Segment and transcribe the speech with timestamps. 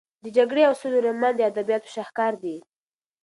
[0.23, 2.57] د جګړې او سولې رومان د ادبیاتو شاهکار دی.